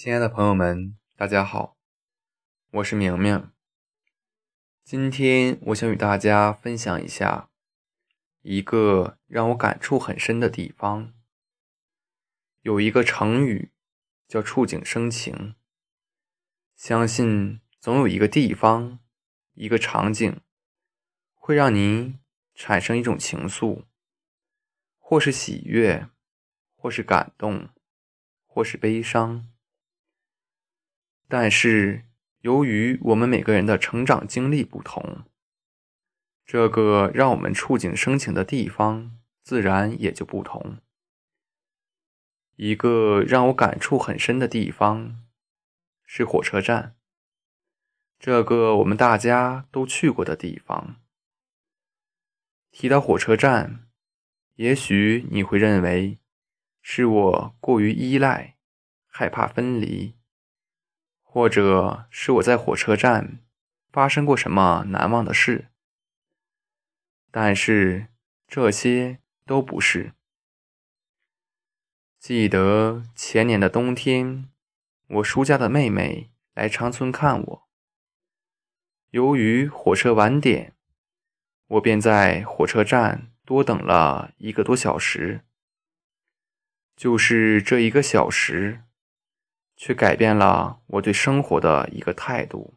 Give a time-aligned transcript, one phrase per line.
[0.00, 1.76] 亲爱的朋友们，大家好，
[2.70, 3.50] 我是明明。
[4.84, 7.50] 今天我想与大家分享一下
[8.42, 11.12] 一个让我感触很深的地方。
[12.60, 13.72] 有一个成语
[14.28, 15.56] 叫“触景生情”，
[16.78, 19.00] 相信总有一个地方、
[19.54, 20.40] 一个场景
[21.34, 22.20] 会让您
[22.54, 23.82] 产生一种情愫，
[24.96, 26.08] 或是喜悦，
[26.76, 27.70] 或是感动，
[28.46, 29.50] 或是悲伤。
[31.30, 32.06] 但是，
[32.40, 35.24] 由于我们每个人的成长经历不同，
[36.46, 40.78] 这个让我们触景生情的地方自然也就不同。
[42.56, 45.22] 一个让我感触很深的地方
[46.04, 46.96] 是火车站，
[48.18, 50.96] 这个我们大家都去过的地方。
[52.70, 53.86] 提到火车站，
[54.54, 56.18] 也许你会认为
[56.82, 58.56] 是我过于依赖，
[59.06, 60.17] 害怕分离。
[61.30, 63.40] 或者是我在火车站
[63.92, 65.68] 发生过什么难忘的事，
[67.30, 68.06] 但是
[68.46, 70.14] 这些都不是。
[72.18, 74.48] 记得前年的冬天，
[75.08, 77.68] 我叔家的妹妹来长村看我。
[79.10, 80.74] 由于火车晚点，
[81.66, 85.44] 我便在火车站多等了一个多小时。
[86.96, 88.87] 就是这一个小时。
[89.80, 92.74] 却改变了我对生活的一个态度。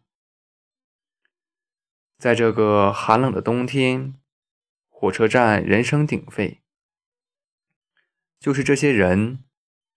[2.19, 4.13] 在这个寒冷的冬天，
[4.87, 6.61] 火车站人声鼎沸，
[8.39, 9.43] 就是这些人，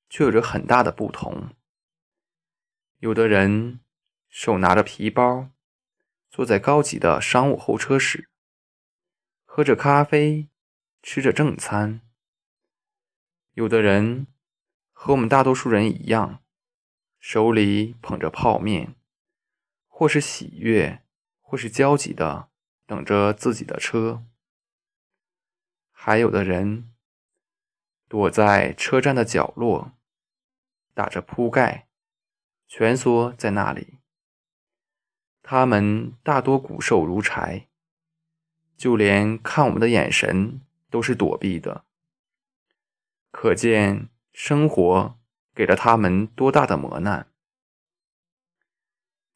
[0.09, 1.51] 却有着很大的不同。
[3.01, 3.81] 有的人
[4.31, 5.51] 手拿着皮包，
[6.31, 8.31] 坐在高级的商务候车室，
[9.45, 10.49] 喝着咖啡，
[11.03, 12.01] 吃着正餐；
[13.53, 14.27] 有的人
[14.93, 16.41] 和我们大多数人一样。
[17.27, 18.95] 手里捧着泡面，
[19.89, 21.03] 或是喜悦，
[21.41, 22.51] 或是焦急的
[22.85, 24.23] 等着自己的车。
[25.91, 26.93] 还有的人
[28.09, 29.93] 躲在车站的角落，
[30.93, 31.89] 打着铺盖，
[32.69, 34.01] 蜷缩在那里。
[35.43, 37.69] 他们大多骨瘦如柴，
[38.77, 40.61] 就连看我们的眼神
[40.91, 41.87] 都是躲避的。
[43.31, 45.19] 可见生活。
[45.55, 47.29] 给了他们多大的磨难！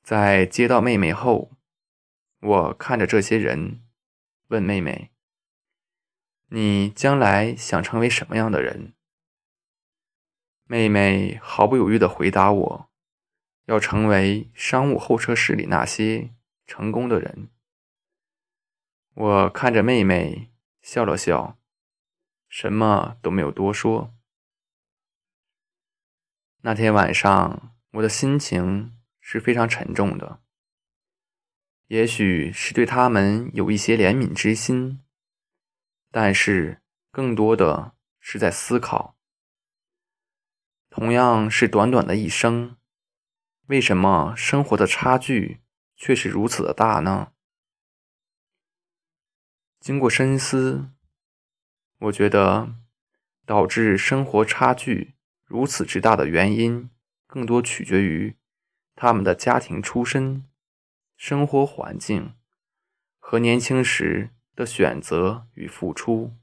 [0.03, 1.53] 在接到妹妹后，
[2.41, 3.83] 我看着这些人，
[4.49, 5.13] 问妹妹
[6.51, 8.95] ：“你将来想成为什么样的人？”
[10.65, 12.91] 妹妹毫不犹豫地回答我
[13.67, 16.35] ：“要成为商务候车室里那些
[16.67, 17.49] 成功的人。”
[19.15, 20.51] 我看着妹妹
[20.81, 21.59] 笑了笑，
[22.49, 24.15] 什么都没有多说。
[26.63, 30.41] 那天晚上，我的心情是非常沉重的。
[31.87, 35.03] 也许是对他们有一些怜悯之心，
[36.11, 36.83] 但是
[37.13, 39.17] 更多的是在思考：
[40.91, 42.77] 同样是短短的一生，
[43.69, 45.61] 为什么生活的差距
[45.95, 47.33] 却是如此的大呢？
[49.79, 50.91] 经过深思，
[52.01, 52.75] 我觉得
[53.47, 55.15] 导致生活差距。
[55.49, 56.91] 如此之大的原因，
[57.27, 58.37] 更多取决于
[58.95, 60.45] 他们的家庭出身、
[61.17, 62.35] 生活环境
[63.19, 66.35] 和年轻时的选择与付出。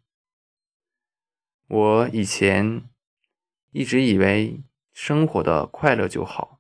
[1.68, 2.90] 我以前
[3.72, 6.60] 一直以为生活的快乐就好，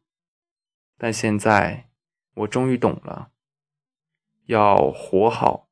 [0.99, 1.89] 但现在
[2.35, 3.31] 我终于懂了，
[4.45, 5.67] 要活好。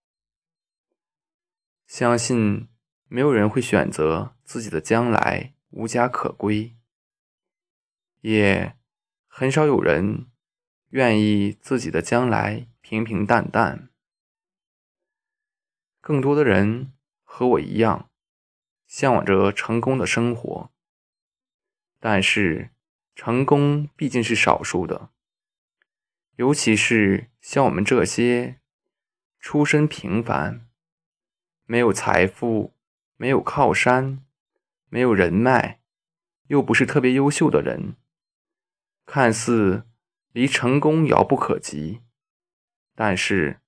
[1.86, 2.68] 相信
[3.08, 5.54] 没有人会选择自己的将来。
[5.76, 6.76] 无家可归，
[8.22, 8.78] 也
[9.26, 10.28] 很少有人
[10.90, 13.90] 愿意自己的将来平平淡淡。
[16.00, 18.12] 更多的人和我一样，
[18.86, 20.72] 向往着成功的生活，
[22.00, 22.70] 但是
[23.16, 25.10] 成功毕竟是少数的，
[26.36, 28.60] 尤其是像我们这些
[29.40, 30.68] 出身平凡、
[31.66, 32.76] 没有财富、
[33.18, 34.24] 没有靠山。
[34.94, 35.80] 没有人脉，
[36.50, 37.96] 又不是特别优秀的人，
[39.08, 39.88] 看似
[40.32, 42.02] 离成功遥不可及。
[42.94, 43.60] 但是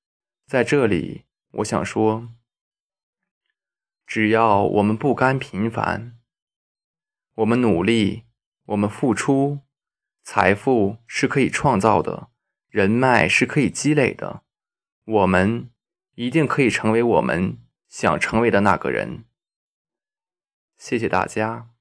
[0.45, 2.29] 在这里，我想说，
[4.05, 6.15] 只要我们不甘平凡，
[7.37, 8.25] 我们努力，
[8.65, 9.61] 我们付出，
[10.21, 12.29] 财富是可以创造的，
[12.69, 14.43] 人脉是可以积累的，
[15.05, 15.71] 我们
[16.13, 17.57] 一定可以成为我们
[17.87, 19.25] 想成为的那个人。
[20.77, 21.74] 谢谢大家。